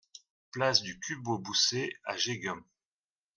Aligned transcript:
Place 0.51 0.81
du 0.81 0.99
Cubo 0.99 1.37
Bousset 1.37 1.91
à 2.05 2.17
Jegun 2.17 2.59